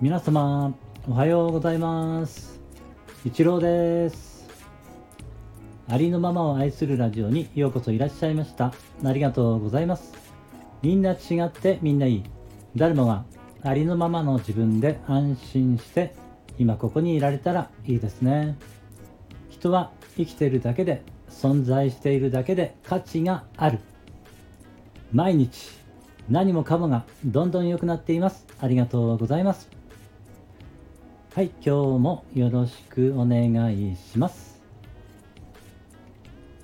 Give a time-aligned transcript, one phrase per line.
[0.00, 0.74] 皆様
[1.08, 2.60] おはようございます。
[3.24, 4.48] 一郎です。
[5.88, 8.72] ありのままを愛するラジオにようこそいらっしゃいました。
[9.04, 10.12] ありがとうございます。
[10.82, 12.22] みんな違ってみんないい。
[12.76, 13.24] 誰もが
[13.64, 16.14] ありのままの自分で安心して
[16.58, 18.56] 今ここにいられたらいいですね。
[19.50, 23.80] 人は生きているだけで存在しているだけで価値がある。
[25.12, 25.58] 毎日
[26.28, 28.46] 何もかもがどんどん良くなっています。
[28.60, 29.76] ありがとうございます。
[31.38, 34.60] はい今日もよろしくお願いします、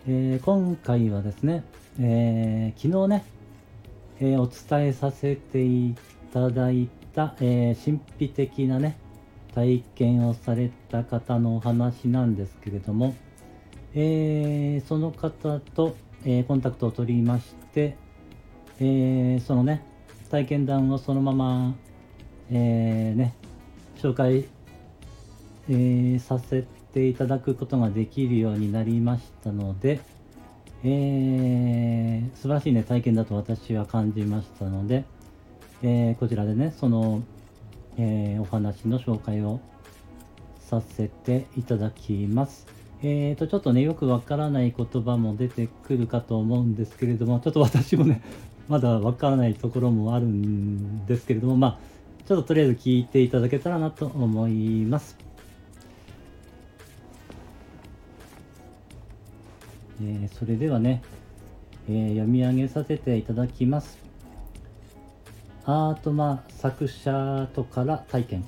[0.09, 1.63] えー、今回はですね、
[2.01, 3.25] えー、昨日ね、
[4.19, 5.95] えー、お伝えさせてい
[6.33, 8.99] ただいた、え神秘的なね
[9.55, 13.15] 体験をされた方のお話なんですけれども、
[13.95, 15.95] えー、その方と、
[16.25, 17.97] えー、コンタクトを取りまして、
[18.81, 19.87] えー、そのね
[20.33, 21.77] 体験談をそのまま、
[22.51, 23.37] えー、ね
[24.05, 24.45] 紹介、
[25.69, 30.01] えー、させていただくことができるようになりましたので、
[30.85, 35.05] えー、素晴らしいね体験だと私は感じましたので、
[35.83, 37.23] えー、こちらでねその、
[37.97, 39.61] えー、お話の紹介を
[40.59, 42.67] させていただきます。
[43.07, 48.23] えーと、ちょっとね、よくわからない言葉も出てくるかと思うんですけれども、ちょっと私もね、
[48.67, 51.79] まだわからないところもあるんですけれども、まあ、
[52.25, 55.24] ちょっととりあえず聞いていただけたらなと思います。
[60.07, 61.03] えー、それではね、
[61.89, 63.99] えー、読み上げさせていただきます。
[65.65, 68.45] アートマ作者とから体験。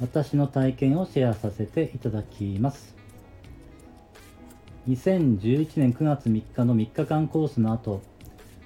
[0.00, 2.94] 私の体験をシェアさせていただきます。
[4.88, 8.02] 2011年9月3日の3日間コースの後、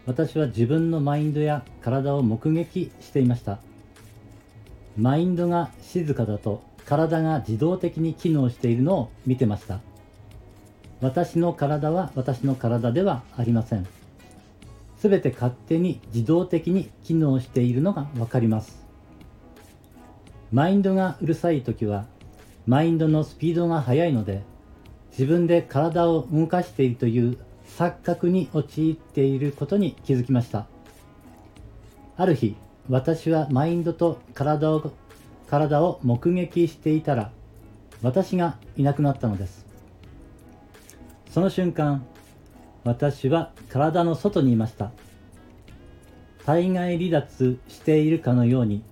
[0.05, 3.59] 私は自分のマインドや体を目撃していました。
[4.99, 9.81] マインドが静かだと体が自動的に機能しているのを見てました。
[11.01, 13.87] 私の体は私の体ではありません。
[14.99, 18.87] すべて勝手に自動的に機能しているのがわかります。
[20.53, 22.05] マインドがうるさい時は、
[22.67, 24.43] マインドのスピードが速いので、
[25.13, 30.67] 自分で体を動かしているという錯覚に陥っていることに気づきました。
[32.17, 32.57] ある日、
[32.91, 34.93] 私はマインドと体を
[35.47, 37.33] 体を目撃していたら、
[38.03, 39.70] 私がいなくなったのです。
[41.31, 42.05] その瞬間、
[42.83, 44.91] 私は体の外にいました。
[46.45, 48.83] 体外離脱しているかのように、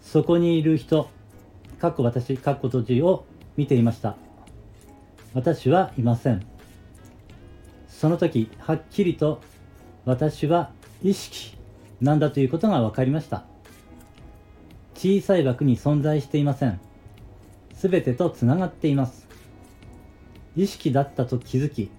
[0.00, 1.08] そこにいる人、
[1.78, 3.24] かっこ私、かっこ閉じを
[3.56, 4.16] 見ていました。
[5.34, 6.44] 私はいません。
[7.86, 9.40] その時、はっきりと
[10.04, 11.56] 私は意識
[12.00, 13.44] なんだということが分かりました。
[14.96, 16.80] 小さい枠に存在していません。
[17.72, 19.31] すべてとつながっています。
[20.56, 21.90] 意識だったと気づき、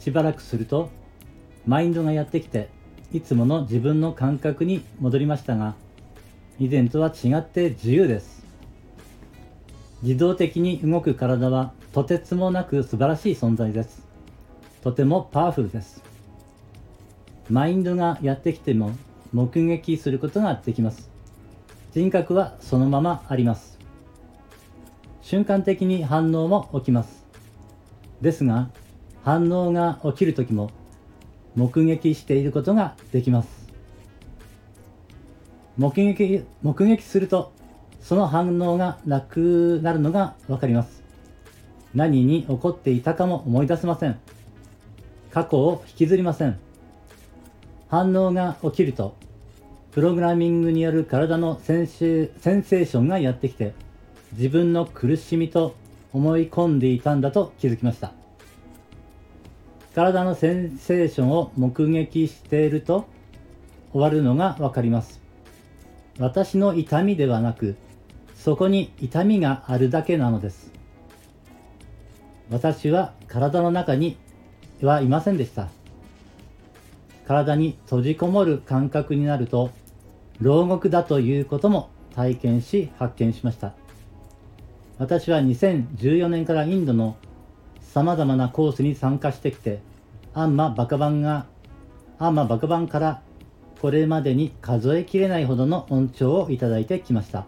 [0.00, 0.90] しばらくすると
[1.66, 2.68] マインドがやってきて
[3.12, 5.74] いつもの自分の感覚に戻りましたが
[6.58, 8.44] 以前とは違って自由です。
[10.02, 14.06] 自動的に動く体はとてつもなく素晴らしい存在です。
[14.82, 16.02] とてもパワフルです。
[17.50, 18.92] マインドがやってきても
[19.32, 21.10] 目撃することができます。
[21.92, 23.78] 人格はそのままあります。
[25.22, 27.19] 瞬間的に反応も起きます。
[28.20, 28.70] ですが
[29.22, 30.70] 反応が起きるときも
[31.56, 33.48] 目撃していることができます。
[35.76, 37.52] 目撃目撃すると
[38.00, 41.02] その反応がなくなるのが分かります。
[41.94, 44.18] 何に起こっていたかも思い出せません。
[45.30, 46.58] 過去を引きずりません。
[47.88, 49.16] 反応が起きると
[49.90, 53.74] プログラミングによる体のセンセーションがやってきて
[54.32, 55.74] 自分の苦しみと
[56.12, 58.12] 思い込んでいたんだと気づきました
[59.94, 63.06] 体のセンセーションを目撃していると
[63.92, 65.20] 終わるのがわかります。
[66.18, 67.76] 私の痛みではなく、
[68.36, 70.70] そこに痛みがあるだけなのです。
[72.50, 74.16] 私は体の中に
[74.80, 75.68] はいませんでした。
[77.26, 79.70] 体に閉じこもる感覚になると、
[80.40, 83.79] 牢獄だということも体験し発見しました。
[85.00, 87.16] 私は2014年からインドの
[87.80, 89.80] 様々なコースに参加してきて、
[90.34, 91.46] アンマ・バカバンが、
[92.18, 93.22] アンマ・バカバンから
[93.80, 97.46] これまでに数えきれないほどの恩寵をいただいてきました。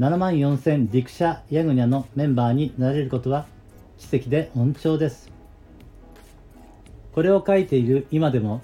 [0.00, 3.46] 7万4000ディクシャ・ヤグニャのメンバーになれることは
[3.96, 5.30] 奇跡で恩寵です。
[7.12, 8.62] これを書いている今でも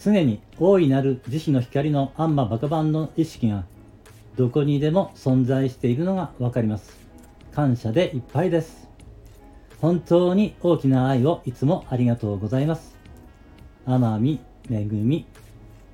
[0.00, 3.64] 常に大いなる慈悲の光のアンマ・バカバンの意識が
[4.36, 6.98] どこにでも存在しているのがわかります。
[7.52, 8.88] 感謝でいっぱいです。
[9.80, 12.96] 本当に大きな愛をいつもありがとうございます。
[13.86, 15.26] 天海めぐみ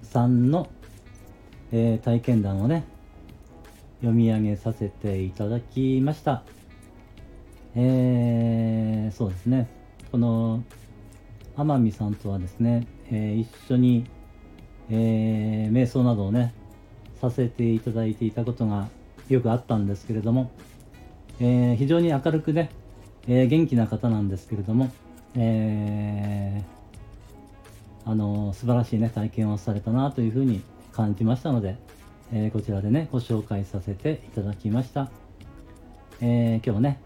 [0.03, 0.69] さんの、
[1.73, 2.85] えー、体験談をね
[4.01, 6.43] 読み上げさせていただきました。
[7.75, 9.69] えー、そうですね。
[10.11, 10.65] この
[11.57, 14.07] 天海さんとはですね、えー、一緒に、
[14.89, 16.55] えー、瞑想などをね
[17.21, 18.89] させていただいていたことが
[19.29, 20.51] よくあったんですけれども、
[21.41, 22.71] えー、非常に明るくね、
[23.29, 24.91] えー、元気な方なんですけれども、
[25.37, 30.63] えー、あの素晴らしいね体験をされたなというふうに
[30.93, 31.77] 感じましたので、
[32.33, 35.11] えー、こちらでねご紹介させていただきました、
[36.21, 37.01] えー、今日もね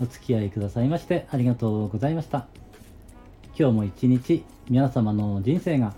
[0.00, 2.46] お付き合いくださいましてありがとうございました。
[3.58, 5.92] 今日も一日皆様の人生が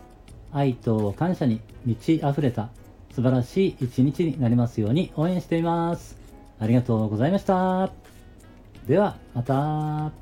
[0.51, 2.71] 愛と感謝に満ち溢れた
[3.13, 6.17] 素晴らしい一日になりますように応援しています。
[6.59, 7.91] ありがとうございました。
[8.87, 10.13] では、また。